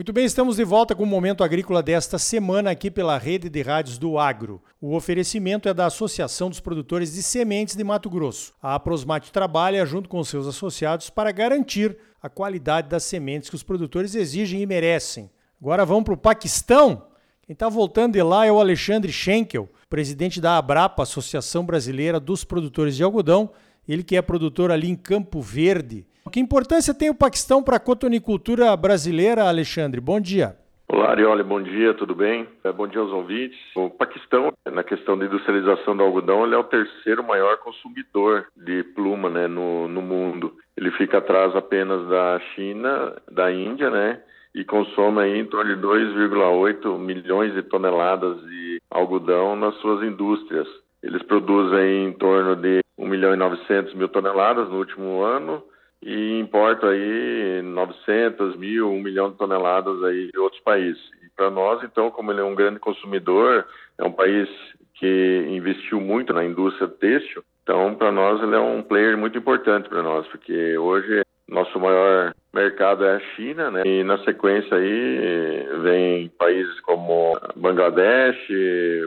Muito 0.00 0.14
bem, 0.14 0.24
estamos 0.24 0.56
de 0.56 0.64
volta 0.64 0.94
com 0.94 1.02
o 1.02 1.06
Momento 1.06 1.44
Agrícola 1.44 1.82
desta 1.82 2.18
semana 2.18 2.70
aqui 2.70 2.90
pela 2.90 3.18
Rede 3.18 3.50
de 3.50 3.60
Rádios 3.60 3.98
do 3.98 4.18
Agro. 4.18 4.62
O 4.80 4.96
oferecimento 4.96 5.68
é 5.68 5.74
da 5.74 5.84
Associação 5.84 6.48
dos 6.48 6.58
Produtores 6.58 7.12
de 7.12 7.22
Sementes 7.22 7.76
de 7.76 7.84
Mato 7.84 8.08
Grosso. 8.08 8.54
A 8.62 8.74
Aprosmate 8.74 9.30
trabalha 9.30 9.84
junto 9.84 10.08
com 10.08 10.24
seus 10.24 10.46
associados 10.46 11.10
para 11.10 11.30
garantir 11.30 11.98
a 12.22 12.30
qualidade 12.30 12.88
das 12.88 13.04
sementes 13.04 13.50
que 13.50 13.56
os 13.56 13.62
produtores 13.62 14.14
exigem 14.14 14.62
e 14.62 14.66
merecem. 14.66 15.30
Agora 15.60 15.84
vamos 15.84 16.04
para 16.04 16.14
o 16.14 16.16
Paquistão. 16.16 17.06
Quem 17.42 17.52
está 17.52 17.68
voltando 17.68 18.14
de 18.14 18.22
lá 18.22 18.46
é 18.46 18.50
o 18.50 18.58
Alexandre 18.58 19.12
Schenkel, 19.12 19.68
presidente 19.90 20.40
da 20.40 20.56
Abrapa, 20.56 21.02
Associação 21.02 21.62
Brasileira 21.62 22.18
dos 22.18 22.42
Produtores 22.42 22.96
de 22.96 23.02
Algodão, 23.02 23.50
ele 23.86 24.02
que 24.02 24.16
é 24.16 24.22
produtor 24.22 24.70
ali 24.70 24.88
em 24.88 24.96
Campo 24.96 25.42
Verde. 25.42 26.06
Que 26.28 26.38
importância 26.38 26.94
tem 26.94 27.10
o 27.10 27.14
Paquistão 27.14 27.62
para 27.62 27.76
a 27.76 27.80
cotonicultura 27.80 28.76
brasileira, 28.76 29.48
Alexandre? 29.48 30.00
Bom 30.00 30.20
dia. 30.20 30.54
Olá, 30.86 31.10
Arioli, 31.10 31.42
bom 31.42 31.60
dia, 31.62 31.94
tudo 31.94 32.14
bem? 32.14 32.46
É, 32.62 32.70
bom 32.70 32.86
dia 32.86 33.00
aos 33.00 33.10
ouvintes. 33.10 33.58
O 33.76 33.90
Paquistão, 33.90 34.52
na 34.70 34.84
questão 34.84 35.18
de 35.18 35.24
industrialização 35.24 35.96
do 35.96 36.02
algodão, 36.02 36.44
ele 36.44 36.54
é 36.54 36.58
o 36.58 36.64
terceiro 36.64 37.24
maior 37.24 37.56
consumidor 37.58 38.46
de 38.56 38.84
pluma 38.94 39.30
né, 39.30 39.48
no, 39.48 39.88
no 39.88 40.02
mundo. 40.02 40.52
Ele 40.76 40.90
fica 40.92 41.18
atrás 41.18 41.54
apenas 41.56 42.08
da 42.08 42.40
China, 42.54 43.16
da 43.30 43.52
Índia, 43.52 43.90
né? 43.90 44.20
E 44.54 44.64
consome 44.64 45.22
aí 45.22 45.38
em 45.38 45.46
torno 45.46 45.74
de 45.74 45.80
2,8 45.80 46.98
milhões 46.98 47.54
de 47.54 47.62
toneladas 47.62 48.40
de 48.42 48.80
algodão 48.90 49.56
nas 49.56 49.74
suas 49.76 50.02
indústrias. 50.02 50.66
Eles 51.02 51.22
produzem 51.22 52.06
em 52.06 52.12
torno 52.12 52.54
de 52.56 52.80
1 52.98 53.06
milhão 53.06 53.32
e 53.32 53.36
900 53.36 53.94
mil 53.94 54.08
toneladas 54.08 54.68
no 54.68 54.78
último 54.78 55.22
ano 55.22 55.62
e 56.02 56.38
importa 56.38 56.88
aí 56.88 57.62
900 57.62 58.56
mil, 58.56 58.90
1 58.90 59.00
milhão 59.00 59.30
de 59.30 59.36
toneladas 59.36 60.02
aí 60.04 60.30
de 60.32 60.38
outros 60.38 60.60
países. 60.62 61.02
E 61.22 61.28
para 61.36 61.50
nós, 61.50 61.82
então, 61.82 62.10
como 62.10 62.32
ele 62.32 62.40
é 62.40 62.44
um 62.44 62.54
grande 62.54 62.78
consumidor, 62.78 63.66
é 63.98 64.04
um 64.04 64.12
país 64.12 64.48
que 64.94 65.46
investiu 65.48 66.00
muito 66.00 66.32
na 66.32 66.44
indústria 66.44 66.86
têxtil, 66.86 67.42
então 67.62 67.94
para 67.94 68.12
nós 68.12 68.42
ele 68.42 68.54
é 68.54 68.60
um 68.60 68.82
player 68.82 69.16
muito 69.16 69.38
importante 69.38 69.88
para 69.88 70.02
nós, 70.02 70.26
porque 70.28 70.76
hoje 70.76 71.22
nosso 71.48 71.80
maior 71.80 72.34
mercado 72.54 73.04
é 73.04 73.16
a 73.16 73.20
China, 73.34 73.70
né? 73.70 73.82
E 73.84 74.04
na 74.04 74.18
sequência 74.18 74.76
aí 74.76 75.66
vem 75.82 76.28
países 76.28 76.78
como 76.80 77.36
Bangladesh, 77.56 78.38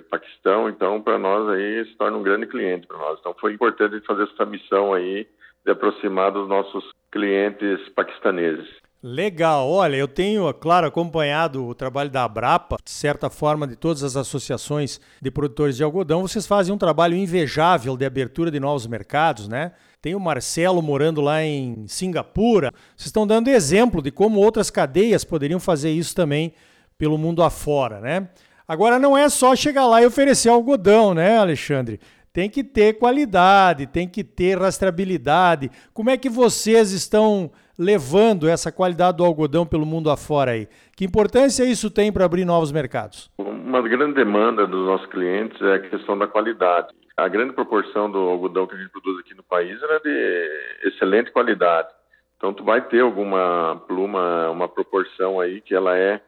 Paquistão, 0.10 0.68
então 0.68 1.02
para 1.02 1.18
nós 1.18 1.48
aí 1.50 1.86
se 1.86 1.96
torna 1.96 2.18
um 2.18 2.24
grande 2.24 2.48
cliente 2.48 2.86
para 2.86 2.98
nós. 2.98 3.20
Então 3.20 3.36
foi 3.40 3.54
importante 3.54 4.00
fazer 4.06 4.24
essa 4.24 4.46
missão 4.46 4.94
aí 4.94 5.28
de 5.66 5.72
aproximar 5.72 6.32
dos 6.32 6.48
nossos 6.48 6.84
clientes 7.12 7.88
paquistaneses. 7.96 8.68
Legal, 9.06 9.70
olha, 9.70 9.98
eu 9.98 10.08
tenho, 10.08 10.52
claro, 10.54 10.88
acompanhado 10.88 11.68
o 11.68 11.76
trabalho 11.76 12.10
da 12.10 12.24
Abrapa, 12.24 12.78
de 12.82 12.90
certa 12.90 13.30
forma, 13.30 13.68
de 13.68 13.76
todas 13.76 14.02
as 14.02 14.16
associações 14.16 15.02
de 15.22 15.30
produtores 15.30 15.76
de 15.76 15.84
algodão. 15.84 16.22
Vocês 16.22 16.48
fazem 16.48 16.74
um 16.74 16.78
trabalho 16.78 17.14
invejável 17.14 17.98
de 17.98 18.06
abertura 18.06 18.50
de 18.50 18.62
novos 18.62 18.88
mercados, 18.88 19.46
né? 19.46 19.74
Tem 20.02 20.16
o 20.16 20.22
Marcelo 20.22 20.82
morando 20.82 21.20
lá 21.20 21.44
em 21.44 21.86
Singapura. 21.86 22.72
Vocês 22.96 23.08
estão 23.08 23.28
dando 23.28 23.50
exemplo 23.50 24.02
de 24.02 24.10
como 24.10 24.40
outras 24.40 24.70
cadeias 24.70 25.26
poderiam 25.26 25.60
fazer 25.60 25.92
isso 25.92 26.16
também 26.16 26.54
pelo 26.98 27.18
mundo 27.18 27.44
afora, 27.44 28.00
né? 28.00 28.30
Agora 28.66 28.98
não 28.98 29.18
é 29.18 29.28
só 29.28 29.54
chegar 29.54 29.86
lá 29.86 30.02
e 30.02 30.06
oferecer 30.06 30.48
algodão, 30.48 31.14
né, 31.14 31.38
Alexandre? 31.38 32.00
Tem 32.34 32.50
que 32.50 32.64
ter 32.64 32.98
qualidade, 32.98 33.86
tem 33.86 34.10
que 34.10 34.24
ter 34.24 34.58
rastreabilidade. 34.58 35.70
Como 35.94 36.10
é 36.10 36.18
que 36.18 36.28
vocês 36.28 36.92
estão 36.92 37.52
levando 37.78 38.50
essa 38.50 38.72
qualidade 38.72 39.18
do 39.18 39.24
algodão 39.24 39.68
pelo 39.68 39.86
mundo 39.86 40.10
afora 40.10 40.52
aí? 40.52 40.68
Que 40.98 41.06
importância 41.06 41.64
isso 41.64 41.92
tem 41.92 42.12
para 42.12 42.26
abrir 42.26 42.44
novos 42.44 42.72
mercados? 42.72 43.30
Uma 43.38 43.82
grande 43.84 44.16
demanda 44.16 44.66
dos 44.66 44.86
nossos 44.88 45.06
clientes 45.08 45.62
é 45.62 45.76
a 45.76 45.80
questão 45.80 46.18
da 46.18 46.28
qualidade. 46.28 46.88
A 47.16 47.28
grande 47.28 47.54
proporção 47.54 48.10
do 48.10 48.18
algodão 48.18 48.66
que 48.66 48.74
a 48.74 48.80
gente 48.80 48.90
produz 48.90 49.20
aqui 49.20 49.36
no 49.36 49.44
país 49.44 49.78
é 49.82 50.00
de 50.00 50.88
excelente 50.90 51.32
qualidade. 51.32 51.90
Então, 52.38 52.52
tu 52.52 52.64
vai 52.64 52.82
ter 52.82 53.02
alguma 53.02 53.82
pluma, 53.88 54.50
uma 54.50 54.68
proporção 54.68 55.40
aí 55.40 55.62
que 55.62 55.76
ela 55.76 55.96
é 55.96 56.20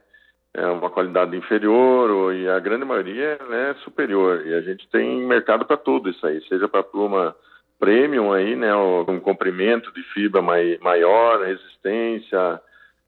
é 0.56 0.66
uma 0.68 0.90
qualidade 0.90 1.36
inferior 1.36 2.34
e 2.34 2.48
a 2.48 2.60
grande 2.60 2.86
maioria 2.86 3.38
é 3.52 3.74
superior. 3.84 4.46
E 4.46 4.54
a 4.54 4.62
gente 4.62 4.88
tem 4.90 5.26
mercado 5.26 5.66
para 5.66 5.78
tudo 5.78 6.10
isso 6.10 6.26
aí, 6.26 6.42
seja 6.48 6.68
para 6.68 6.84
pluma 6.84 7.36
premium 7.78 8.32
aí, 8.32 8.56
né, 8.56 8.74
um 8.76 9.20
comprimento 9.20 9.92
de 9.94 10.02
fibra 10.14 10.42
mai, 10.42 10.78
maior, 10.82 11.42
resistência, 11.46 12.62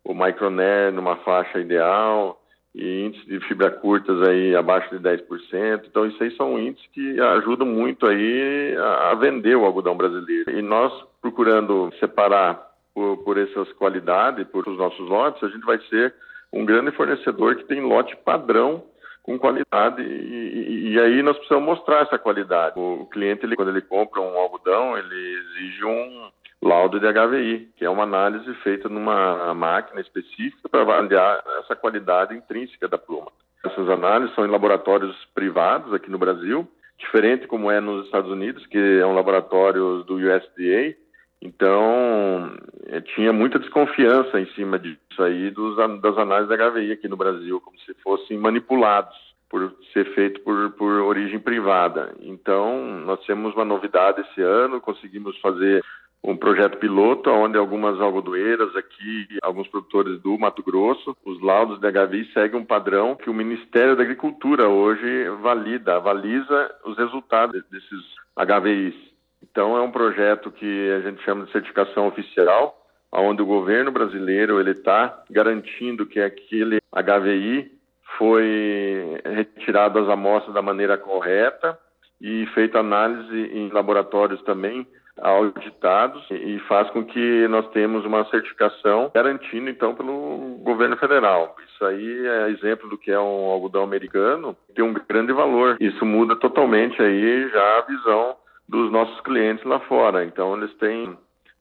o 0.04 0.14
micronair 0.14 0.92
numa 0.92 1.16
faixa 1.18 1.60
ideal 1.60 2.42
e 2.76 3.06
índice 3.06 3.26
de 3.26 3.40
fibra 3.48 3.72
curtas 3.72 4.22
aí 4.28 4.56
abaixo 4.56 4.90
de 4.90 5.02
10%. 5.02 5.84
Então 5.86 6.06
isso 6.06 6.22
aí 6.22 6.36
são 6.36 6.60
índices 6.60 6.88
que 6.94 7.20
ajudam 7.20 7.66
muito 7.66 8.06
aí 8.06 8.76
a, 8.78 9.16
vender 9.16 9.56
o 9.56 9.66
algodão 9.66 9.96
brasileiro. 9.96 10.52
E 10.52 10.62
nós 10.62 10.94
procurando 11.22 11.92
separar 12.00 12.62
por, 12.94 13.18
por 13.24 13.38
essas 13.38 13.72
qualidades, 13.74 14.46
por 14.48 14.68
os 14.68 14.78
nossos 14.78 15.08
lotes, 15.08 15.44
a 15.44 15.48
gente 15.48 15.66
vai 15.66 15.80
ser 15.90 16.14
um 16.52 16.66
grande 16.66 16.92
fornecedor 16.92 17.56
que 17.56 17.66
tem 17.66 17.82
lote 17.82 18.16
padrão 18.18 18.84
com 19.24 19.38
qualidade 19.38 20.02
e, 20.02 20.94
e, 20.94 21.00
aí 21.00 21.22
nós 21.22 21.38
precisamos 21.38 21.66
mostrar 21.66 22.04
essa 22.04 22.18
qualidade. 22.18 22.80
O, 22.80 23.06
cliente, 23.12 23.46
ele, 23.46 23.58
quando 23.58 23.70
ele 23.70 23.82
compra 23.82 24.22
um 24.22 24.38
algodão, 24.38 24.98
ele 24.98 25.40
exige 25.40 25.84
um 25.84 26.30
laudo 26.62 26.98
de 26.98 27.06
HVI, 27.06 27.70
que 27.76 27.84
é 27.84 27.90
uma 27.90 28.04
análise 28.04 28.52
feita 28.64 28.88
numa 28.88 29.54
máquina 29.54 30.00
específica 30.00 30.70
para 30.70 30.82
avaliar 30.82 31.44
essa 31.60 31.76
qualidade 31.76 32.36
intrínseca 32.36 32.88
da 32.88 32.98
pluma. 32.98 33.32
Essas 33.66 33.90
análises 33.90 34.34
são 34.34 34.46
em 34.46 34.50
laboratórios 34.50 35.14
privados 35.36 35.94
aqui 35.94 36.10
no 36.10 36.18
Brasil, 36.18 36.66
diferente 36.98 37.48
como 37.48 37.70
é 37.70 37.82
nos 37.82 38.06
Estados 38.06 38.32
Unidos, 38.32 38.66
que 38.68 38.78
é 38.78 39.06
um 39.06 39.14
laboratório 39.14 40.04
do 40.04 40.16
USDA, 40.16 40.96
então, 41.42 42.52
eh, 42.88 43.02
tinha 43.02 43.32
muita 43.32 43.60
desconfiança 43.60 44.40
em 44.40 44.48
cima 44.54 44.80
disso 44.80 44.98
aí 45.22 45.52
dos, 45.52 45.76
das 46.02 46.18
análises 46.18 46.50
da 46.50 46.72
HVI 46.72 46.92
aqui 46.92 47.08
no 47.08 47.18
Brasil, 47.18 47.62
como 47.62 47.78
se 47.80 47.94
fossem 48.04 48.38
manipulados 48.38 49.16
por 49.50 49.74
ser 49.94 50.14
feito 50.14 50.42
por, 50.42 50.72
por 50.72 50.92
origem 51.02 51.40
privada. 51.40 52.14
Então, 52.22 52.84
nós 53.06 53.24
temos 53.26 53.54
uma 53.54 53.64
novidade 53.64 54.22
esse 54.22 54.42
ano, 54.42 54.82
conseguimos 54.82 55.38
fazer 55.40 55.84
um 56.24 56.36
projeto 56.36 56.78
piloto 56.78 57.30
onde 57.30 57.58
algumas 57.58 58.02
algodoeiras 58.02 58.76
aqui, 58.76 59.28
alguns 59.42 59.68
produtores 59.68 60.20
do 60.22 60.38
Mato 60.38 60.62
Grosso, 60.64 61.16
os 61.24 61.42
laudos 61.42 61.80
da 61.80 61.92
HVI 61.92 62.30
seguem 62.34 62.60
um 62.60 62.66
padrão 62.66 63.16
que 63.16 63.30
o 63.30 63.34
Ministério 63.34 63.96
da 63.96 64.04
Agricultura 64.04 64.68
hoje 64.68 65.30
valida, 65.42 65.96
avaliza 65.96 66.76
os 66.84 66.98
resultados 66.98 67.64
desses 67.70 68.02
HVIs. 68.36 69.07
Então 69.42 69.78
é 69.78 69.82
um 69.82 69.92
projeto 69.92 70.52
que 70.52 70.92
a 70.92 71.02
gente 71.02 71.24
chama 71.24 71.46
de 71.46 71.52
certificação 71.52 72.08
oficial, 72.08 72.76
onde 73.12 73.42
o 73.42 73.46
governo 73.46 73.92
brasileiro 73.92 74.60
ele 74.60 74.72
está 74.72 75.24
garantindo 75.30 76.06
que 76.06 76.20
aquele 76.20 76.80
HVI 76.92 77.72
foi 78.18 79.22
retirado 79.26 80.00
as 80.00 80.10
amostras 80.10 80.54
da 80.54 80.62
maneira 80.62 80.98
correta 80.98 81.78
e 82.22 82.46
feita 82.48 82.80
análise 82.80 83.38
em 83.54 83.70
laboratórios 83.70 84.42
também 84.44 84.88
auditados 85.20 86.24
e 86.30 86.60
faz 86.68 86.90
com 86.92 87.04
que 87.04 87.48
nós 87.48 87.68
temos 87.70 88.06
uma 88.06 88.24
certificação 88.26 89.12
garantindo 89.14 89.70
então 89.70 89.96
pelo 89.96 90.60
governo 90.62 90.96
federal. 90.98 91.56
Isso 91.68 91.86
aí 91.86 92.28
é 92.28 92.50
exemplo 92.50 92.90
do 92.90 92.98
que 92.98 93.12
é 93.12 93.20
um 93.20 93.50
algodão 93.50 93.84
americano, 93.84 94.56
tem 94.76 94.86
um 94.86 94.94
grande 94.94 95.34
valor. 95.34 95.78
Isso 95.80 96.06
muda 96.06 96.36
totalmente 96.36 97.02
aí 97.02 97.50
já 97.50 97.78
a 97.78 97.82
visão 97.82 98.36
dos 98.68 98.92
nossos 98.92 99.20
clientes 99.22 99.64
lá 99.66 99.80
fora. 99.82 100.26
Então, 100.26 100.56
eles 100.58 100.74
têm 100.76 101.18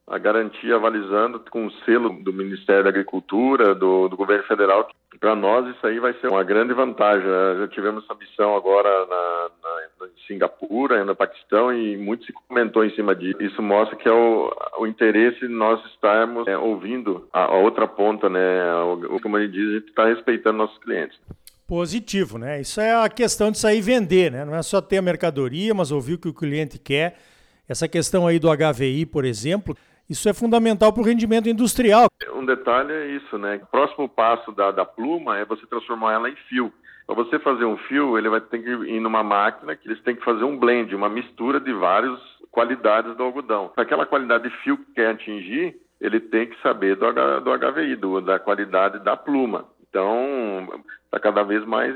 a 0.07 0.17
garantia 0.17 0.75
avalizando 0.75 1.39
com 1.51 1.65
o 1.65 1.71
selo 1.83 2.09
do 2.23 2.31
Ministério 2.31 2.83
da 2.83 2.89
Agricultura, 2.89 3.75
do, 3.75 4.07
do 4.07 4.15
governo 4.15 4.43
federal. 4.45 4.89
Para 5.19 5.35
nós, 5.35 5.67
isso 5.75 5.85
aí 5.85 5.99
vai 5.99 6.13
ser 6.13 6.27
uma 6.27 6.43
grande 6.43 6.73
vantagem. 6.73 7.27
Já 7.59 7.67
tivemos 7.67 8.03
essa 8.05 8.15
missão 8.15 8.55
agora 8.55 8.89
na, 9.05 9.49
na, 9.61 10.07
em 10.07 10.27
Singapura, 10.27 11.03
no 11.03 11.15
Paquistão, 11.15 11.73
e 11.73 11.97
muito 11.97 12.25
se 12.25 12.31
comentou 12.31 12.85
em 12.85 12.95
cima 12.95 13.13
disso. 13.13 13.41
Isso 13.41 13.61
mostra 13.61 13.97
que 13.97 14.07
é 14.07 14.11
o, 14.11 14.49
o 14.79 14.87
interesse 14.87 15.41
de 15.41 15.49
nós 15.49 15.83
estarmos 15.87 16.47
é, 16.47 16.57
ouvindo 16.57 17.27
a, 17.33 17.45
a, 17.45 17.57
outra 17.57 17.85
ponta, 17.85 18.29
né? 18.29 18.73
O, 19.09 19.19
como 19.19 19.37
ele 19.37 19.49
diz, 19.49 19.69
a 19.69 19.73
gente 19.73 19.89
está 19.89 20.05
respeitando 20.05 20.57
nossos 20.57 20.77
clientes 20.77 21.19
positivo, 21.67 22.37
né? 22.37 22.61
Isso 22.61 22.79
é 22.79 22.95
a 22.95 23.09
questão 23.09 23.51
de 23.51 23.59
sair 23.59 23.81
vender, 23.81 24.31
né? 24.31 24.45
Não 24.45 24.55
é 24.55 24.63
só 24.63 24.81
ter 24.81 24.97
a 24.97 25.01
mercadoria, 25.01 25.73
mas 25.73 25.91
ouvir 25.91 26.13
o 26.13 26.17
que 26.17 26.29
o 26.29 26.33
cliente 26.33 26.79
quer. 26.79 27.19
Essa 27.67 27.87
questão 27.87 28.25
aí 28.25 28.39
do 28.39 28.47
HVI, 28.47 29.05
por 29.05 29.25
exemplo, 29.25 29.75
isso 30.09 30.29
é 30.29 30.33
fundamental 30.33 30.93
para 30.93 31.01
o 31.01 31.05
rendimento 31.05 31.49
industrial. 31.49 32.07
Um 32.33 32.45
detalhe 32.45 32.93
é 32.93 33.07
isso, 33.07 33.37
né? 33.37 33.59
O 33.61 33.67
próximo 33.67 34.07
passo 34.07 34.53
da, 34.53 34.71
da 34.71 34.85
pluma 34.85 35.37
é 35.37 35.43
você 35.43 35.65
transformar 35.65 36.13
ela 36.13 36.29
em 36.29 36.35
fio. 36.47 36.71
Para 37.05 37.15
você 37.15 37.37
fazer 37.39 37.65
um 37.65 37.77
fio, 37.77 38.17
ele 38.17 38.29
vai 38.29 38.39
ter 38.39 38.59
que 38.59 38.69
ir 38.69 38.99
numa 39.01 39.23
máquina 39.23 39.75
que 39.75 39.87
eles 39.87 40.01
têm 40.03 40.15
que 40.15 40.23
fazer 40.23 40.45
um 40.45 40.57
blend, 40.57 40.95
uma 40.95 41.09
mistura 41.09 41.59
de 41.59 41.73
várias 41.73 42.17
qualidades 42.51 43.15
do 43.17 43.23
algodão. 43.23 43.71
Aquela 43.75 44.05
qualidade 44.05 44.49
de 44.49 44.55
fio 44.57 44.77
que 44.77 44.93
quer 44.93 45.11
atingir, 45.11 45.75
ele 45.99 46.19
tem 46.19 46.47
que 46.47 46.61
saber 46.61 46.95
do, 46.95 47.11
do 47.41 47.57
HVI, 47.57 47.95
do, 47.97 48.21
da 48.21 48.39
qualidade 48.39 48.99
da 48.99 49.15
pluma. 49.17 49.65
Então, 49.89 50.83
está 51.05 51.19
cada 51.19 51.43
vez 51.43 51.65
mais 51.65 51.95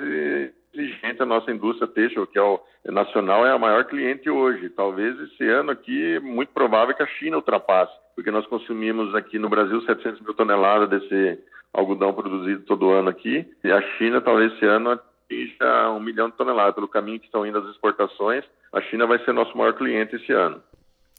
exigente 0.74 1.22
a 1.22 1.26
nossa 1.26 1.52
indústria 1.52 1.88
têxtil, 1.88 2.26
que 2.28 2.40
é 2.40 2.42
o 2.42 2.60
nacional, 2.86 3.46
é 3.46 3.52
a 3.52 3.60
maior 3.60 3.86
cliente 3.86 4.30
hoje. 4.30 4.70
Talvez 4.70 5.20
esse 5.20 5.48
ano 5.48 5.72
aqui, 5.72 6.20
muito 6.20 6.50
provável 6.50 6.96
que 6.96 7.04
a 7.04 7.08
China 7.08 7.38
ultrapasse, 7.38 7.94
porque 8.16 8.32
nós 8.32 8.46
consumimos 8.48 9.14
aqui 9.14 9.38
no 9.38 9.50
Brasil 9.50 9.82
700 9.82 10.22
mil 10.22 10.34
toneladas 10.34 10.90
desse 10.90 11.40
algodão 11.74 12.14
produzido 12.14 12.64
todo 12.64 12.92
ano 12.92 13.10
aqui, 13.10 13.46
e 13.64 13.72
a 13.72 13.82
China 13.98 14.22
talvez 14.22 14.54
esse 14.54 14.66
ano 14.66 14.92
atinja 14.92 15.90
um 15.92 16.00
milhão 16.00 16.30
de 16.30 16.36
toneladas. 16.36 16.76
Pelo 16.76 16.88
caminho 16.88 17.20
que 17.20 17.26
estão 17.26 17.46
indo 17.46 17.58
as 17.58 17.70
exportações, 17.70 18.44
a 18.74 18.82
China 18.82 19.08
vai 19.08 19.20
ser 19.24 19.34
nosso 19.34 19.58
maior 19.58 19.74
cliente 19.74 20.16
esse 20.16 20.32
ano. 20.32 20.62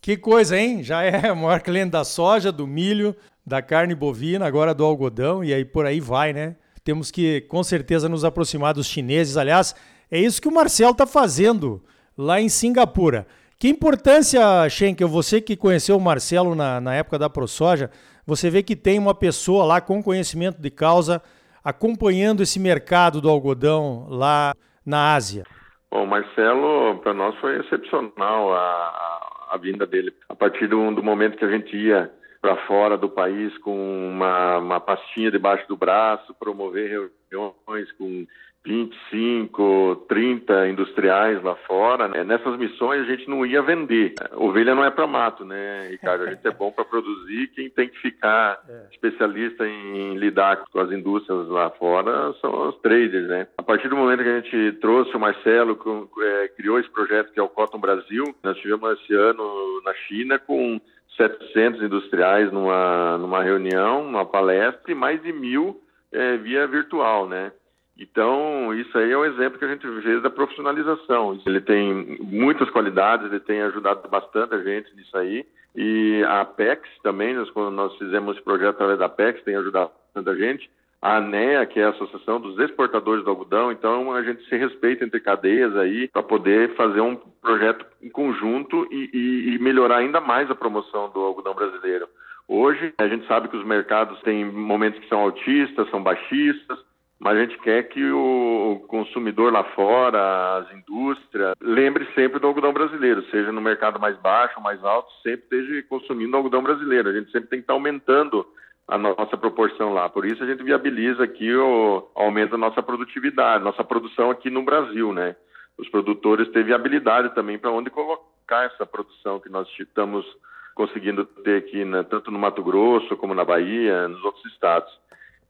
Que 0.00 0.16
coisa, 0.16 0.58
hein? 0.58 0.82
Já 0.82 1.02
é 1.02 1.30
o 1.32 1.36
maior 1.36 1.60
cliente 1.60 1.92
da 1.92 2.04
soja, 2.04 2.50
do 2.50 2.66
milho, 2.66 3.14
da 3.46 3.62
carne 3.62 3.94
bovina, 3.94 4.46
agora 4.46 4.74
do 4.74 4.84
algodão, 4.84 5.44
e 5.44 5.52
aí 5.52 5.64
por 5.64 5.86
aí 5.86 6.00
vai, 6.00 6.32
né? 6.32 6.56
Temos 6.84 7.10
que, 7.10 7.42
com 7.42 7.62
certeza, 7.62 8.08
nos 8.08 8.24
aproximar 8.24 8.74
dos 8.74 8.86
chineses. 8.86 9.36
Aliás, 9.36 9.74
é 10.10 10.18
isso 10.18 10.42
que 10.42 10.48
o 10.48 10.54
Marcel 10.54 10.90
está 10.90 11.06
fazendo 11.06 11.82
lá 12.16 12.40
em 12.40 12.48
Singapura. 12.48 13.26
Que 13.58 13.68
importância, 13.68 14.40
Schenkel, 14.68 15.08
você 15.08 15.40
que 15.40 15.56
conheceu 15.56 15.96
o 15.96 16.00
Marcelo 16.00 16.54
na, 16.54 16.80
na 16.80 16.94
época 16.94 17.18
da 17.18 17.30
ProSoja, 17.30 17.90
você 18.26 18.50
vê 18.50 18.62
que 18.62 18.74
tem 18.74 18.98
uma 18.98 19.14
pessoa 19.14 19.64
lá 19.64 19.80
com 19.80 20.02
conhecimento 20.02 20.60
de 20.60 20.70
causa 20.70 21.22
acompanhando 21.64 22.42
esse 22.42 22.58
mercado 22.58 23.20
do 23.20 23.28
algodão 23.28 24.06
lá 24.08 24.52
na 24.84 25.14
Ásia. 25.14 25.44
Bom, 25.90 26.06
Marcelo, 26.06 26.98
para 26.98 27.14
nós 27.14 27.36
foi 27.36 27.58
excepcional 27.60 28.52
a, 28.52 28.58
a, 28.58 29.48
a, 29.52 29.56
vinda 29.58 29.86
dele. 29.86 30.12
A 30.28 30.34
partir 30.34 30.66
do, 30.66 30.94
do 30.94 31.02
momento 31.02 31.36
que 31.36 31.44
a 31.44 31.50
gente 31.50 31.76
ia 31.76 32.10
para 32.42 32.56
fora 32.66 32.98
do 32.98 33.08
país 33.08 33.56
com 33.58 34.10
uma, 34.10 34.58
uma 34.58 34.80
pastinha 34.80 35.30
debaixo 35.30 35.66
do 35.68 35.76
braço, 35.76 36.34
promover 36.34 37.08
reuniões 37.30 37.92
com 37.92 38.26
25, 38.64 40.06
30 40.08 40.68
industriais 40.68 41.42
lá 41.42 41.54
fora. 41.66 42.08
Né? 42.08 42.24
Nessas 42.24 42.56
missões 42.58 43.02
a 43.02 43.04
gente 43.04 43.28
não 43.28 43.44
ia 43.46 43.62
vender. 43.62 44.14
Ovelha 44.32 44.74
não 44.74 44.84
é 44.84 44.90
para 44.90 45.06
mato, 45.06 45.44
né, 45.44 45.88
Ricardo? 45.90 46.24
A 46.24 46.30
gente 46.30 46.46
é 46.46 46.50
bom 46.50 46.70
para 46.70 46.84
produzir. 46.84 47.48
Quem 47.54 47.70
tem 47.70 47.88
que 47.88 47.98
ficar 47.98 48.60
é. 48.68 48.86
especialista 48.92 49.66
em 49.66 50.16
lidar 50.16 50.64
com 50.70 50.80
as 50.80 50.90
indústrias 50.90 51.48
lá 51.48 51.70
fora 51.70 52.32
são 52.40 52.68
os 52.68 52.76
traders, 52.80 53.28
né? 53.28 53.46
A 53.58 53.62
partir 53.62 53.88
do 53.88 53.96
momento 53.96 54.22
que 54.22 54.28
a 54.28 54.40
gente 54.40 54.72
trouxe 54.80 55.14
o 55.16 55.20
Marcelo, 55.20 55.78
é, 56.20 56.48
criou 56.56 56.78
esse 56.78 56.90
projeto 56.90 57.32
que 57.32 57.40
é 57.40 57.42
o 57.42 57.48
Cotton 57.48 57.78
Brasil, 57.78 58.34
nós 58.42 58.56
tivemos 58.58 59.00
esse 59.00 59.14
ano 59.14 59.82
na 59.84 59.94
China 59.94 60.38
com 60.38 60.80
700 61.16 61.82
industriais 61.82 62.50
numa, 62.52 63.18
numa 63.18 63.42
reunião, 63.42 64.04
numa 64.04 64.24
palestra 64.24 64.90
e 64.90 64.94
mais 64.94 65.22
de 65.22 65.32
mil 65.32 65.80
é, 66.10 66.36
via 66.36 66.66
virtual, 66.66 67.28
né? 67.28 67.52
Então, 67.98 68.74
isso 68.74 68.96
aí 68.96 69.12
é 69.12 69.18
um 69.18 69.24
exemplo 69.24 69.58
que 69.58 69.64
a 69.64 69.68
gente 69.68 69.86
vê 69.86 70.20
da 70.20 70.30
profissionalização. 70.30 71.38
Ele 71.46 71.60
tem 71.60 72.18
muitas 72.20 72.68
qualidades, 72.70 73.26
ele 73.26 73.40
tem 73.40 73.60
ajudado 73.62 74.08
bastante 74.08 74.54
a 74.54 74.62
gente 74.62 74.94
nisso 74.96 75.16
aí. 75.16 75.46
E 75.76 76.22
a 76.24 76.40
Apex 76.40 76.88
também, 77.02 77.34
nós, 77.34 77.50
quando 77.50 77.70
nós 77.70 77.96
fizemos 77.96 78.34
esse 78.34 78.44
projeto 78.44 78.70
através 78.70 78.98
da 78.98 79.06
Apex, 79.06 79.42
tem 79.42 79.56
ajudado 79.56 79.90
bastante 80.14 80.30
a 80.30 80.34
gente. 80.34 80.70
A 81.02 81.16
ANEA, 81.16 81.66
que 81.66 81.80
é 81.80 81.84
a 81.84 81.88
Associação 81.88 82.40
dos 82.40 82.56
Exportadores 82.60 83.24
do 83.24 83.30
Algodão, 83.30 83.72
então 83.72 84.14
a 84.14 84.22
gente 84.22 84.48
se 84.48 84.56
respeita 84.56 85.04
entre 85.04 85.18
cadeias 85.18 85.76
aí 85.76 86.06
para 86.06 86.22
poder 86.22 86.76
fazer 86.76 87.00
um 87.00 87.16
projeto 87.16 87.84
em 88.00 88.08
conjunto 88.08 88.86
e, 88.88 89.10
e, 89.12 89.54
e 89.56 89.58
melhorar 89.58 89.96
ainda 89.96 90.20
mais 90.20 90.48
a 90.48 90.54
promoção 90.54 91.10
do 91.10 91.18
algodão 91.18 91.54
brasileiro. 91.54 92.06
Hoje, 92.46 92.94
a 92.98 93.08
gente 93.08 93.26
sabe 93.26 93.48
que 93.48 93.56
os 93.56 93.66
mercados 93.66 94.20
têm 94.20 94.44
momentos 94.44 95.00
que 95.00 95.08
são 95.08 95.18
altistas, 95.18 95.90
são 95.90 96.00
baixistas, 96.00 96.78
mas 97.18 97.36
a 97.36 97.40
gente 97.40 97.58
quer 97.58 97.84
que 97.88 98.10
o 98.12 98.84
consumidor 98.86 99.52
lá 99.52 99.64
fora, 99.74 100.58
as 100.58 100.72
indústrias, 100.72 101.54
lembre 101.60 102.06
sempre 102.14 102.38
do 102.38 102.46
algodão 102.46 102.72
brasileiro, 102.72 103.24
seja 103.30 103.50
no 103.50 103.60
mercado 103.60 103.98
mais 103.98 104.16
baixo, 104.18 104.60
mais 104.60 104.82
alto, 104.84 105.10
sempre 105.22 105.42
esteja 105.44 105.82
consumindo 105.88 106.36
algodão 106.36 106.62
brasileiro. 106.62 107.08
A 107.08 107.12
gente 107.12 107.32
sempre 107.32 107.48
tem 107.48 107.58
que 107.58 107.64
estar 107.64 107.74
aumentando 107.74 108.46
a 108.88 108.98
nossa 108.98 109.36
proporção 109.36 109.92
lá. 109.92 110.08
Por 110.08 110.26
isso 110.26 110.42
a 110.42 110.46
gente 110.46 110.62
viabiliza 110.62 111.24
aqui 111.24 111.54
o 111.54 112.08
aumento 112.14 112.52
da 112.52 112.58
nossa 112.58 112.82
produtividade, 112.82 113.64
nossa 113.64 113.84
produção 113.84 114.30
aqui 114.30 114.50
no 114.50 114.62
Brasil, 114.64 115.12
né? 115.12 115.36
Os 115.78 115.88
produtores 115.88 116.50
têm 116.50 116.64
viabilidade 116.64 117.34
também 117.34 117.58
para 117.58 117.70
onde 117.70 117.90
colocar 117.90 118.64
essa 118.64 118.84
produção 118.84 119.40
que 119.40 119.48
nós 119.48 119.68
estamos 119.78 120.26
conseguindo 120.74 121.24
ter 121.24 121.58
aqui, 121.58 121.84
né? 121.84 122.02
tanto 122.02 122.30
no 122.30 122.38
Mato 122.38 122.62
Grosso 122.62 123.16
como 123.16 123.34
na 123.34 123.44
Bahia, 123.44 124.08
nos 124.08 124.22
outros 124.24 124.44
estados. 124.46 124.90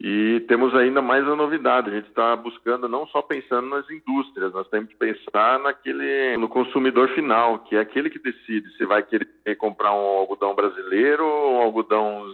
E 0.01 0.41
temos 0.49 0.75
ainda 0.75 1.01
mais 1.01 1.27
a 1.29 1.37
novidade, 1.37 1.89
a 1.89 1.93
gente 1.93 2.09
está 2.09 2.35
buscando 2.35 2.89
não 2.89 3.07
só 3.07 3.23
pensando 3.23 3.69
nas 3.69 3.89
indústrias, 3.89 4.53
nós 4.53 4.69
temos 4.69 4.89
que 4.89 4.97
pensar 4.97 5.61
naquele, 5.61 6.37
no 6.39 6.49
consumidor 6.49 7.09
final, 7.11 7.61
que 7.61 7.77
é 7.77 7.81
aquele 7.81 8.11
que 8.11 8.19
decide 8.19 8.69
se 8.77 8.85
vai 8.85 9.05
querer 9.05 9.29
comprar 9.59 9.93
um 9.93 10.19
algodão 10.19 10.57
brasileiro 10.57 11.25
ou 11.25 11.55
um 11.55 11.63
algodão 11.63 12.25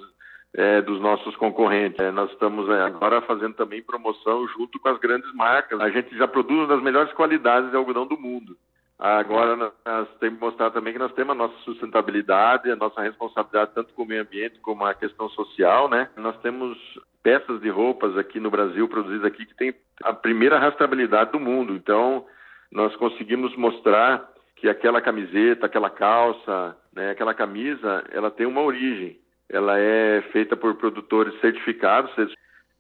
é, 0.55 0.81
dos 0.83 1.01
nossos 1.01 1.37
concorrentes. 1.37 1.99
É, 2.01 2.11
nós 2.11 2.31
estamos 2.33 2.69
é, 2.69 2.83
agora 2.83 3.21
fazendo 3.23 3.55
também 3.55 3.83
promoção 3.83 4.47
junto 4.49 4.79
com 4.79 4.89
as 4.89 4.99
grandes 4.99 5.33
marcas. 5.35 5.81
A 5.81 5.91
gente 5.91 6.17
já 6.17 6.27
produz 6.27 6.69
das 6.69 6.83
melhores 6.83 7.13
qualidades 7.13 7.71
de 7.71 7.77
algodão 7.77 8.07
do 8.07 8.19
mundo. 8.19 8.57
Agora 8.99 9.55
nós 9.55 10.09
temos 10.19 10.39
que 10.39 10.45
mostrar 10.45 10.73
também 10.73 10.93
que 10.93 10.99
nós 10.99 11.13
temos 11.13 11.31
a 11.31 11.39
nossa 11.39 11.57
sustentabilidade, 11.59 12.69
a 12.69 12.75
nossa 12.75 13.01
responsabilidade 13.01 13.71
tanto 13.73 13.95
com 13.95 14.03
o 14.03 14.07
meio 14.07 14.23
ambiente 14.23 14.59
como 14.59 14.85
a 14.85 14.93
questão 14.93 15.29
social, 15.29 15.89
né? 15.89 16.11
Nós 16.17 16.37
temos 16.41 16.77
peças 17.23 17.61
de 17.61 17.69
roupas 17.69 18.17
aqui 18.17 18.41
no 18.41 18.51
Brasil 18.51 18.89
produzidas 18.89 19.25
aqui 19.25 19.47
que 19.47 19.55
tem 19.55 19.73
a 20.03 20.13
primeira 20.13 20.59
rastreabilidade 20.59 21.31
do 21.31 21.39
mundo. 21.39 21.75
Então 21.75 22.27
nós 22.73 22.95
conseguimos 22.97 23.55
mostrar 23.57 24.29
que 24.57 24.69
aquela 24.69 25.01
camiseta, 25.01 25.67
aquela 25.67 25.91
calça, 25.91 26.77
né, 26.93 27.11
aquela 27.11 27.33
camisa, 27.33 28.05
ela 28.11 28.33
tem 28.33 28.47
uma 28.47 28.63
origem. 28.63 29.17
Ela 29.51 29.79
é 29.79 30.23
feita 30.33 30.57
por 30.57 30.75
produtores 30.75 31.39
certificados. 31.41 32.11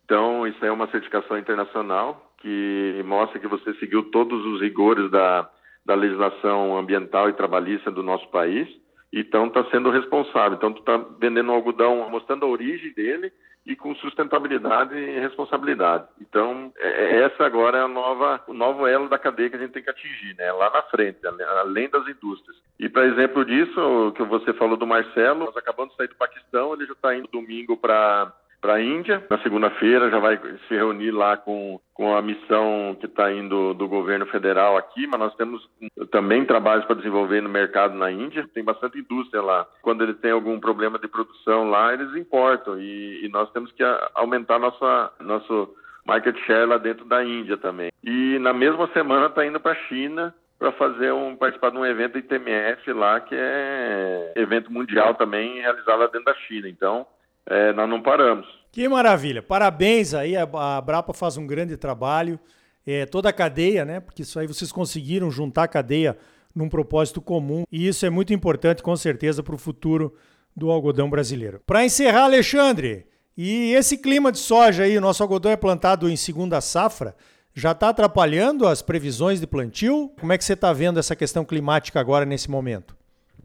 Então 0.04 0.46
isso 0.46 0.64
é 0.64 0.70
uma 0.70 0.90
certificação 0.90 1.38
internacional 1.38 2.32
que 2.38 3.02
mostra 3.04 3.38
que 3.38 3.48
você 3.48 3.74
seguiu 3.74 4.04
todos 4.10 4.44
os 4.46 4.60
rigores 4.60 5.10
da 5.10 5.48
da 5.88 5.94
legislação 5.94 6.76
ambiental 6.76 7.30
e 7.30 7.32
trabalhista 7.32 7.90
do 7.90 8.02
nosso 8.02 8.28
país. 8.28 8.68
Então 9.10 9.46
está 9.46 9.64
sendo 9.70 9.88
responsável. 9.88 10.52
Então 10.52 10.70
tu 10.70 10.80
está 10.80 10.98
vendendo 11.18 11.50
um 11.50 11.54
algodão, 11.54 12.10
mostrando 12.10 12.44
a 12.44 12.48
origem 12.48 12.92
dele 12.92 13.32
e 13.68 13.76
com 13.76 13.94
sustentabilidade 13.96 14.96
e 14.96 15.20
responsabilidade. 15.20 16.06
Então 16.18 16.72
é, 16.78 16.88
é, 16.88 17.22
essa 17.24 17.44
agora 17.44 17.76
é 17.76 17.82
a 17.82 17.88
nova, 17.88 18.42
o 18.48 18.54
novo 18.54 18.86
elo 18.86 19.10
da 19.10 19.18
cadeia 19.18 19.50
que 19.50 19.56
a 19.56 19.58
gente 19.58 19.72
tem 19.72 19.82
que 19.82 19.90
atingir, 19.90 20.34
né? 20.38 20.50
Lá 20.52 20.70
na 20.70 20.82
frente, 20.84 21.18
além 21.60 21.90
das 21.90 22.08
indústrias. 22.08 22.56
E 22.80 22.88
para 22.88 23.04
exemplo 23.04 23.44
disso, 23.44 23.78
o 23.78 24.12
que 24.12 24.22
você 24.22 24.54
falou 24.54 24.78
do 24.78 24.86
Marcelo, 24.86 25.44
nós 25.44 25.56
acabamos 25.56 25.90
de 25.92 25.98
sair 25.98 26.08
do 26.08 26.14
Paquistão, 26.14 26.72
ele 26.72 26.86
já 26.86 26.94
está 26.94 27.14
indo 27.14 27.28
domingo 27.28 27.76
para 27.76 28.32
para 28.60 28.74
a 28.74 28.82
Índia. 28.82 29.24
Na 29.30 29.38
segunda-feira 29.38 30.10
já 30.10 30.18
vai 30.18 30.38
se 30.66 30.74
reunir 30.74 31.10
lá 31.10 31.36
com, 31.36 31.80
com 31.94 32.16
a 32.16 32.22
missão 32.22 32.96
que 32.98 33.06
está 33.06 33.32
indo 33.32 33.74
do 33.74 33.88
governo 33.88 34.26
federal 34.26 34.76
aqui, 34.76 35.06
mas 35.06 35.20
nós 35.20 35.34
temos 35.36 35.68
também 36.10 36.44
trabalhos 36.44 36.84
para 36.84 36.96
desenvolver 36.96 37.40
no 37.40 37.48
mercado 37.48 37.94
na 37.94 38.10
Índia. 38.10 38.48
Tem 38.52 38.64
bastante 38.64 38.98
indústria 38.98 39.42
lá. 39.42 39.66
Quando 39.82 40.02
eles 40.02 40.18
têm 40.18 40.30
algum 40.30 40.58
problema 40.58 40.98
de 40.98 41.08
produção 41.08 41.70
lá, 41.70 41.92
eles 41.92 42.14
importam 42.16 42.78
e, 42.80 43.24
e 43.24 43.28
nós 43.28 43.50
temos 43.52 43.70
que 43.72 43.82
aumentar 44.14 44.58
nossa, 44.58 45.12
nosso 45.20 45.74
market 46.06 46.36
share 46.46 46.66
lá 46.66 46.78
dentro 46.78 47.04
da 47.04 47.24
Índia 47.24 47.56
também. 47.56 47.90
E 48.02 48.38
na 48.38 48.52
mesma 48.52 48.88
semana 48.88 49.26
está 49.26 49.46
indo 49.46 49.60
para 49.60 49.72
a 49.72 49.86
China 49.88 50.34
para 50.58 50.72
fazer 50.72 51.12
um 51.12 51.36
participar 51.36 51.70
de 51.70 51.76
um 51.76 51.86
evento 51.86 52.18
ITMF 52.18 52.92
lá 52.92 53.20
que 53.20 53.34
é 53.34 54.32
evento 54.34 54.72
mundial 54.72 55.14
também 55.14 55.60
realizado 55.60 56.00
lá 56.00 56.06
dentro 56.06 56.24
da 56.24 56.34
China. 56.34 56.68
Então 56.68 57.06
é, 57.50 57.72
nós 57.72 57.88
não 57.88 58.02
paramos. 58.02 58.46
Que 58.70 58.88
maravilha. 58.88 59.42
Parabéns 59.42 60.14
aí, 60.14 60.36
a, 60.36 60.42
a 60.42 60.80
Brapa 60.80 61.12
faz 61.12 61.36
um 61.36 61.46
grande 61.46 61.76
trabalho. 61.76 62.38
É, 62.86 63.04
toda 63.04 63.28
a 63.28 63.32
cadeia, 63.32 63.84
né? 63.84 64.00
Porque 64.00 64.22
isso 64.22 64.38
aí 64.38 64.46
vocês 64.46 64.72
conseguiram 64.72 65.30
juntar 65.30 65.64
a 65.64 65.68
cadeia 65.68 66.16
num 66.54 66.68
propósito 66.68 67.20
comum. 67.20 67.64
E 67.70 67.86
isso 67.86 68.06
é 68.06 68.10
muito 68.10 68.32
importante, 68.32 68.82
com 68.82 68.96
certeza, 68.96 69.42
para 69.42 69.54
o 69.54 69.58
futuro 69.58 70.14
do 70.56 70.70
algodão 70.70 71.08
brasileiro. 71.08 71.60
Para 71.66 71.84
encerrar, 71.84 72.24
Alexandre, 72.24 73.06
e 73.36 73.72
esse 73.74 73.96
clima 73.96 74.32
de 74.32 74.38
soja 74.38 74.84
aí, 74.84 74.98
nosso 74.98 75.22
algodão 75.22 75.52
é 75.52 75.56
plantado 75.56 76.08
em 76.08 76.16
segunda 76.16 76.60
safra, 76.60 77.14
já 77.54 77.72
está 77.72 77.90
atrapalhando 77.90 78.66
as 78.66 78.82
previsões 78.82 79.40
de 79.40 79.46
plantio? 79.46 80.10
Como 80.18 80.32
é 80.32 80.38
que 80.38 80.44
você 80.44 80.54
está 80.54 80.72
vendo 80.72 80.98
essa 80.98 81.14
questão 81.14 81.44
climática 81.44 82.00
agora 82.00 82.24
nesse 82.24 82.50
momento? 82.50 82.97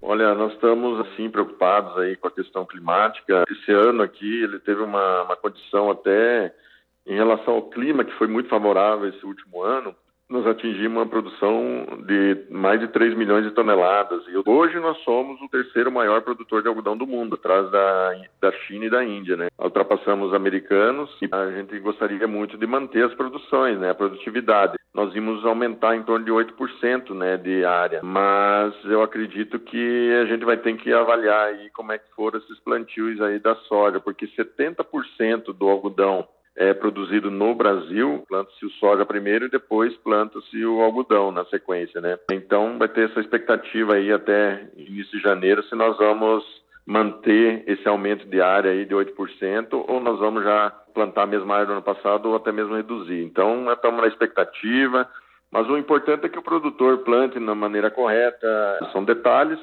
Olha, 0.05 0.35
nós 0.35 0.51
estamos 0.51 0.99
assim 0.99 1.29
preocupados 1.29 1.97
aí 1.97 2.17
com 2.17 2.27
a 2.27 2.31
questão 2.31 2.65
climática. 2.65 3.45
Esse 3.49 3.71
ano 3.71 4.03
aqui 4.03 4.43
ele 4.43 4.59
teve 4.59 4.81
uma, 4.81 5.23
uma 5.23 5.35
condição 5.37 5.89
até 5.89 6.53
em 7.07 7.15
relação 7.15 7.53
ao 7.53 7.69
clima 7.69 8.03
que 8.03 8.11
foi 8.17 8.27
muito 8.27 8.49
favorável 8.49 9.07
esse 9.07 9.25
último 9.25 9.63
ano. 9.63 9.95
Nós 10.33 10.47
atingimos 10.47 10.97
uma 10.97 11.05
produção 11.05 11.85
de 12.07 12.47
mais 12.49 12.79
de 12.79 12.87
3 12.87 13.15
milhões 13.15 13.45
de 13.45 13.51
toneladas. 13.51 14.23
E 14.27 14.49
hoje 14.49 14.79
nós 14.79 14.97
somos 15.03 15.39
o 15.39 15.47
terceiro 15.47 15.91
maior 15.91 16.21
produtor 16.23 16.63
de 16.63 16.67
algodão 16.67 16.97
do 16.97 17.05
mundo, 17.05 17.35
atrás 17.35 17.69
da, 17.69 18.15
da 18.41 18.51
China 18.51 18.85
e 18.85 18.89
da 18.89 19.05
Índia, 19.05 19.37
né? 19.37 19.47
Ultrapassamos 19.59 20.29
os 20.29 20.33
americanos 20.33 21.15
e 21.21 21.29
a 21.31 21.51
gente 21.51 21.77
gostaria 21.79 22.27
muito 22.27 22.57
de 22.57 22.65
manter 22.65 23.05
as 23.05 23.13
produções, 23.13 23.79
né? 23.79 23.91
A 23.91 23.95
produtividade. 23.95 24.73
Nós 24.91 25.13
vimos 25.13 25.45
aumentar 25.45 25.95
em 25.95 26.03
torno 26.03 26.25
de 26.25 26.31
8%, 26.31 27.15
né, 27.15 27.35
de 27.37 27.65
área. 27.65 28.01
Mas 28.03 28.73
eu 28.85 29.01
acredito 29.01 29.59
que 29.59 30.13
a 30.21 30.25
gente 30.25 30.45
vai 30.45 30.57
ter 30.57 30.75
que 30.77 30.93
avaliar 30.93 31.47
aí 31.47 31.69
como 31.71 31.91
é 31.91 31.97
que 31.97 32.09
foram 32.15 32.39
esses 32.39 32.59
plantios 32.59 33.19
aí 33.21 33.39
da 33.39 33.55
soja, 33.55 33.99
porque 33.99 34.27
70% 34.27 35.51
do 35.51 35.67
algodão 35.67 36.27
é 36.55 36.73
produzido 36.73 37.31
no 37.31 37.55
Brasil, 37.55 38.23
planta-se 38.27 38.65
o 38.65 38.69
soja 38.71 39.05
primeiro 39.05 39.45
e 39.45 39.49
depois 39.49 39.95
planta-se 39.97 40.63
o 40.65 40.81
algodão 40.81 41.31
na 41.31 41.45
sequência, 41.45 41.99
né? 41.99 42.17
Então 42.31 42.77
vai 42.77 42.87
ter 42.87 43.09
essa 43.09 43.19
expectativa 43.19 43.95
aí 43.95 44.11
até 44.11 44.67
início 44.77 45.17
de 45.17 45.23
janeiro 45.23 45.63
se 45.63 45.75
nós 45.75 45.97
vamos 45.97 46.43
manter 46.85 47.63
esse 47.65 47.87
aumento 47.87 48.27
de 48.27 48.41
área 48.41 48.71
aí 48.71 48.85
de 48.85 48.93
8% 48.93 49.85
ou 49.87 49.99
nós 49.99 50.19
vamos 50.19 50.43
já 50.43 50.69
plantar 50.93 51.23
a 51.23 51.27
mesma 51.27 51.55
área 51.55 51.65
do 51.65 51.71
ano 51.73 51.81
passado 51.81 52.29
ou 52.29 52.35
até 52.35 52.51
mesmo 52.51 52.75
reduzir. 52.75 53.23
Então 53.23 53.71
estamos 53.71 54.01
na 54.01 54.07
expectativa, 54.07 55.09
mas 55.49 55.67
o 55.69 55.77
importante 55.77 56.25
é 56.25 56.29
que 56.29 56.37
o 56.37 56.43
produtor 56.43 56.99
plante 56.99 57.39
na 57.39 57.55
maneira 57.55 57.89
correta. 57.89 58.47
São 58.91 59.03
detalhes 59.03 59.59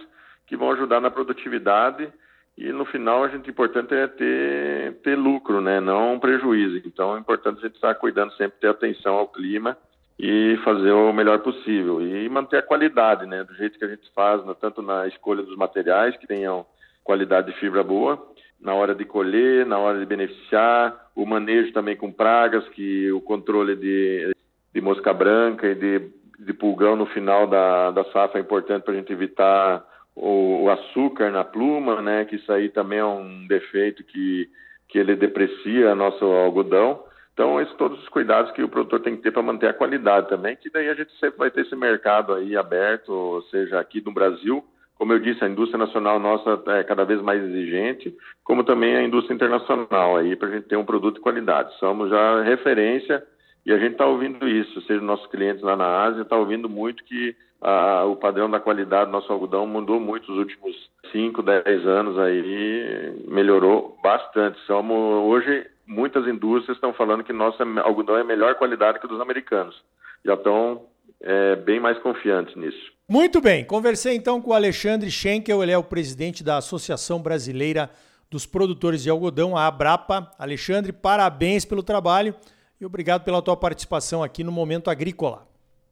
que 0.47 0.57
vão 0.57 0.73
ajudar 0.73 1.01
na 1.01 1.11
produtividade 1.11 2.11
e 2.61 2.73
no 2.73 2.85
final 2.85 3.25
a 3.25 3.29
gente 3.29 3.49
importante 3.49 3.95
é 3.95 4.07
ter, 4.07 4.93
ter 5.03 5.17
lucro, 5.17 5.63
né? 5.63 5.81
Não 5.81 6.19
prejuízo. 6.21 6.77
Então 6.85 7.17
é 7.17 7.19
importante 7.19 7.59
a 7.59 7.63
gente 7.63 7.77
estar 7.77 7.95
cuidando 7.95 8.35
sempre 8.35 8.61
ter 8.61 8.69
atenção 8.69 9.15
ao 9.15 9.29
clima 9.29 9.79
e 10.19 10.59
fazer 10.63 10.93
o 10.93 11.11
melhor 11.11 11.39
possível 11.39 12.03
e 12.03 12.29
manter 12.29 12.59
a 12.59 12.63
qualidade, 12.63 13.25
né? 13.25 13.43
Do 13.45 13.55
jeito 13.55 13.79
que 13.79 13.85
a 13.87 13.89
gente 13.89 14.13
faz, 14.15 14.43
tanto 14.61 14.83
na 14.83 15.07
escolha 15.07 15.43
dos 15.43 15.57
materiais 15.57 16.15
que 16.19 16.27
tenham 16.27 16.67
qualidade 17.03 17.51
de 17.51 17.59
fibra 17.59 17.83
boa, 17.83 18.23
na 18.61 18.75
hora 18.75 18.95
de 18.95 19.07
colher, 19.07 19.65
na 19.65 19.79
hora 19.79 19.99
de 19.99 20.05
beneficiar, 20.05 21.11
o 21.17 21.25
manejo 21.25 21.73
também 21.73 21.97
com 21.97 22.13
pragas, 22.13 22.69
que 22.69 23.11
o 23.11 23.23
controle 23.23 23.75
de, 23.75 24.37
de 24.75 24.81
mosca 24.83 25.15
branca 25.15 25.67
e 25.67 25.75
de, 25.75 26.11
de 26.39 26.53
pulgão 26.53 26.95
no 26.95 27.07
final 27.07 27.47
da, 27.47 27.91
da 27.91 28.05
safra 28.13 28.39
é 28.39 28.43
importante 28.43 28.83
para 28.83 28.93
a 28.93 28.97
gente 28.99 29.11
evitar 29.11 29.83
o, 30.15 30.65
o, 30.65 30.71
açúcar 30.71 31.31
na 31.31 31.45
pluma, 31.45 32.01
né? 32.03 32.25
Que 32.25 32.37
isso 32.37 32.53
aí 32.53 32.69
também 32.69 32.99
é 32.99 33.05
um 33.05 33.47
defeito 33.47 34.05
que, 34.05 34.49
que 34.89 34.99
ele 34.99 35.17
deprecia 35.17 35.95
nosso 35.95 36.25
algodão. 36.25 37.05
Então, 37.33 37.61
esses 37.61 37.75
todos 37.77 37.99
os 38.03 38.09
cuidados 38.09 38.53
que 38.53 38.63
o 38.63 38.69
produtor 38.69 39.01
tem 39.01 39.17
que 39.17 39.23
ter 39.23 39.31
para 39.31 39.43
manter 39.43 39.69
a 39.69 39.75
qualidade 39.75 40.29
também, 40.29 40.57
que 40.57 40.69
daí 40.71 40.89
a 40.89 40.95
gente 40.95 41.13
sempre 41.19 41.39
vai 41.39 41.51
ter 41.51 41.63
esse 41.63 41.75
mercado 41.75 42.35
aí 42.35 42.57
aberto, 42.57 43.43
seja 43.51 43.81
aqui 43.81 44.03
no 44.05 44.13
Brasil, 44.13 44.63
como 45.01 45.15
eu 45.15 45.19
disse, 45.19 45.43
a 45.43 45.49
indústria 45.49 45.79
nacional 45.79 46.21
nossa 46.21 46.63
é 46.73 46.85
cada 46.85 47.07
vez 47.07 47.23
mais 47.23 47.43
exigente, 47.43 48.15
como 48.45 48.63
também 48.63 48.95
a 48.95 49.03
indústria 49.03 49.35
internacional 49.35 50.19
aí, 50.19 50.37
para 50.37 50.49
a 50.49 50.51
gente 50.51 50.69
ter 50.69 50.77
um 50.77 50.85
produto 50.85 51.15
de 51.15 51.23
qualidade. 51.23 51.75
Somos 51.79 52.11
já 52.11 52.43
referência 52.43 53.25
e 53.65 53.73
a 53.73 53.79
gente 53.79 53.93
está 53.93 54.05
ouvindo 54.05 54.47
isso, 54.47 54.79
seja 54.83 55.01
nossos 55.01 55.27
clientes 55.29 55.63
lá 55.63 55.75
na 55.75 56.03
Ásia, 56.03 56.21
está 56.21 56.37
ouvindo 56.37 56.69
muito 56.69 57.03
que 57.05 57.35
a, 57.61 58.05
o 58.05 58.17
padrão 58.17 58.51
da 58.51 58.59
qualidade 58.59 59.07
do 59.07 59.13
nosso 59.13 59.33
algodão 59.33 59.67
mudou 59.67 60.01
muito 60.01 60.31
nos 60.31 60.39
últimos 60.39 60.75
5, 61.13 61.43
10 61.43 61.87
anos 61.87 62.19
aí, 62.19 63.25
melhorou 63.29 63.99
bastante. 64.03 64.59
Somos, 64.67 64.97
hoje, 65.25 65.67
muitas 65.87 66.27
indústrias 66.27 66.77
estão 66.77 66.93
falando 66.93 67.25
que 67.25 67.33
nosso 67.33 67.63
algodão 67.83 68.17
é 68.17 68.25
melhor 68.25 68.55
qualidade 68.55 68.99
que 68.99 69.07
o 69.07 69.09
dos 69.09 69.21
americanos. 69.21 69.77
Já 70.25 70.35
estão 70.35 70.83
é, 71.21 71.57
bem 71.57 71.79
mais 71.79 71.99
confiantes 71.99 72.57
nisso. 72.57 72.93
Muito 73.09 73.41
bem, 73.41 73.65
conversei 73.65 74.15
então 74.15 74.41
com 74.41 74.51
o 74.51 74.55
Alexandre 74.55 75.11
Schenkel, 75.11 75.63
ele 75.63 75.73
é 75.73 75.79
o 75.79 75.83
presidente 75.83 76.45
da 76.45 76.59
Associação 76.59 77.21
Brasileira 77.21 77.91
dos 78.31 78.47
Produtores 78.47 79.03
de 79.03 79.11
Algodão, 79.11 79.57
a 79.57 79.67
Abrapa. 79.67 80.31
Alexandre, 80.39 80.93
parabéns 80.93 81.65
pelo 81.65 81.83
trabalho 81.83 82.35
e 82.81 82.87
obrigado 82.87 83.25
pela 83.25 83.43
tua 83.43 83.57
participação 83.57 84.23
aqui 84.23 84.45
no 84.45 84.53
Momento 84.53 84.89
Agrícola. 84.89 85.50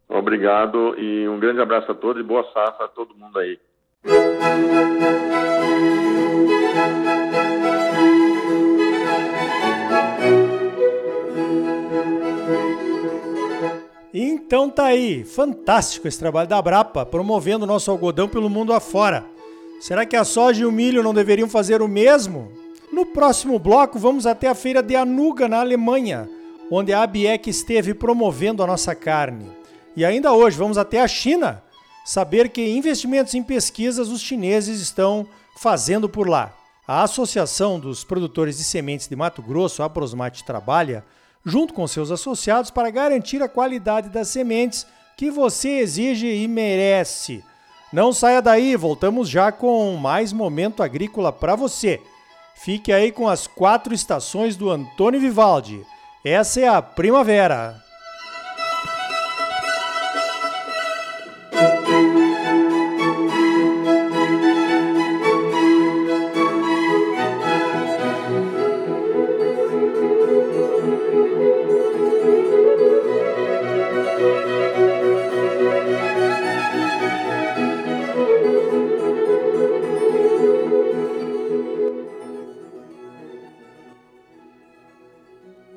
Obrigado 0.08 0.98
e 0.98 1.28
um 1.28 1.38
grande 1.38 1.60
abraço 1.60 1.92
a 1.92 1.94
todos 1.94 2.22
e 2.22 2.26
boa 2.26 2.42
safra 2.52 2.86
a 2.86 2.88
todo 2.88 3.14
mundo 3.14 3.38
aí. 3.38 3.58
Então 14.14 14.70
tá 14.70 14.86
aí, 14.86 15.24
fantástico 15.24 16.08
esse 16.08 16.18
trabalho 16.18 16.48
da 16.48 16.60
Brapa, 16.62 17.04
promovendo 17.04 17.64
o 17.64 17.68
nosso 17.68 17.90
algodão 17.90 18.26
pelo 18.26 18.48
mundo 18.48 18.72
afora. 18.72 19.26
Será 19.78 20.06
que 20.06 20.16
a 20.16 20.24
soja 20.24 20.62
e 20.62 20.64
o 20.64 20.72
milho 20.72 21.02
não 21.02 21.12
deveriam 21.12 21.48
fazer 21.48 21.82
o 21.82 21.86
mesmo? 21.86 22.50
No 22.90 23.04
próximo 23.04 23.58
bloco, 23.58 23.98
vamos 23.98 24.26
até 24.26 24.48
a 24.48 24.54
feira 24.54 24.82
de 24.82 24.96
Anuga, 24.96 25.46
na 25.46 25.60
Alemanha, 25.60 26.28
onde 26.70 26.94
a 26.94 27.02
ABEC 27.02 27.50
esteve 27.50 27.92
promovendo 27.92 28.62
a 28.62 28.66
nossa 28.66 28.94
carne. 28.94 29.46
E 29.98 30.04
ainda 30.04 30.32
hoje 30.32 30.56
vamos 30.56 30.78
até 30.78 31.00
a 31.00 31.08
China 31.08 31.60
saber 32.04 32.50
que 32.50 32.64
investimentos 32.70 33.34
em 33.34 33.42
pesquisas 33.42 34.10
os 34.10 34.20
chineses 34.20 34.80
estão 34.80 35.26
fazendo 35.56 36.08
por 36.08 36.28
lá. 36.28 36.54
A 36.86 37.02
Associação 37.02 37.80
dos 37.80 38.04
Produtores 38.04 38.58
de 38.58 38.62
Sementes 38.62 39.08
de 39.08 39.16
Mato 39.16 39.42
Grosso, 39.42 39.82
a 39.82 39.90
Prosmate, 39.90 40.44
trabalha 40.44 41.04
junto 41.44 41.74
com 41.74 41.84
seus 41.88 42.12
associados 42.12 42.70
para 42.70 42.90
garantir 42.90 43.42
a 43.42 43.48
qualidade 43.48 44.08
das 44.08 44.28
sementes 44.28 44.86
que 45.16 45.32
você 45.32 45.80
exige 45.80 46.28
e 46.28 46.46
merece. 46.46 47.42
Não 47.92 48.12
saia 48.12 48.40
daí, 48.40 48.76
voltamos 48.76 49.28
já 49.28 49.50
com 49.50 49.96
mais 49.96 50.32
momento 50.32 50.80
agrícola 50.80 51.32
para 51.32 51.56
você. 51.56 52.00
Fique 52.54 52.92
aí 52.92 53.10
com 53.10 53.26
as 53.26 53.48
quatro 53.48 53.92
estações 53.92 54.54
do 54.54 54.70
Antônio 54.70 55.18
Vivaldi. 55.18 55.84
Essa 56.24 56.60
é 56.60 56.68
a 56.68 56.80
primavera. 56.80 57.87